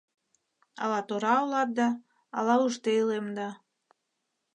[0.83, 1.89] Ала тора улат да,
[2.37, 3.47] ала ужде илем да